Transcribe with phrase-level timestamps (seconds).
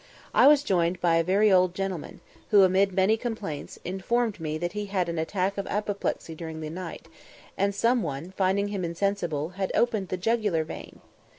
[0.33, 4.71] I was joined by a very old gentleman, who, amid many complaints, informed me that
[4.71, 7.07] he had had an attack of apoplexy during the night,
[7.55, 11.01] and some one, finding him insensible, had opened the jugular vein.